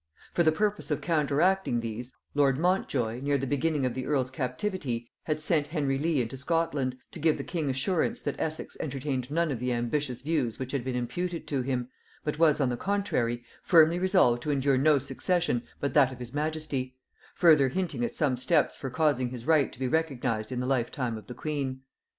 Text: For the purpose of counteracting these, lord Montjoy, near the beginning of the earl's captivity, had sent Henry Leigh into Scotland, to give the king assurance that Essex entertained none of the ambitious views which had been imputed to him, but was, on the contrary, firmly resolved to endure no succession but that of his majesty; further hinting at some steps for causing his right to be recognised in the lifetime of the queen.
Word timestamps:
For 0.33 0.41
the 0.41 0.51
purpose 0.51 0.89
of 0.89 0.99
counteracting 0.99 1.79
these, 1.79 2.11
lord 2.33 2.57
Montjoy, 2.57 3.19
near 3.19 3.37
the 3.37 3.45
beginning 3.45 3.85
of 3.85 3.93
the 3.93 4.07
earl's 4.07 4.31
captivity, 4.31 5.11
had 5.25 5.39
sent 5.39 5.67
Henry 5.67 5.99
Leigh 5.99 6.23
into 6.23 6.37
Scotland, 6.37 6.97
to 7.11 7.19
give 7.19 7.37
the 7.37 7.43
king 7.43 7.69
assurance 7.69 8.19
that 8.21 8.39
Essex 8.39 8.75
entertained 8.79 9.29
none 9.29 9.51
of 9.51 9.59
the 9.59 9.71
ambitious 9.71 10.21
views 10.21 10.57
which 10.57 10.71
had 10.71 10.83
been 10.83 10.95
imputed 10.95 11.45
to 11.49 11.61
him, 11.61 11.87
but 12.23 12.39
was, 12.39 12.59
on 12.59 12.69
the 12.69 12.77
contrary, 12.77 13.43
firmly 13.61 13.99
resolved 13.99 14.41
to 14.41 14.49
endure 14.49 14.75
no 14.79 14.97
succession 14.97 15.61
but 15.79 15.93
that 15.93 16.11
of 16.11 16.17
his 16.17 16.33
majesty; 16.33 16.95
further 17.35 17.69
hinting 17.69 18.03
at 18.03 18.15
some 18.15 18.37
steps 18.37 18.75
for 18.75 18.89
causing 18.89 19.29
his 19.29 19.45
right 19.45 19.71
to 19.71 19.77
be 19.77 19.87
recognised 19.87 20.51
in 20.51 20.59
the 20.59 20.65
lifetime 20.65 21.15
of 21.15 21.27
the 21.27 21.35
queen. 21.35 21.81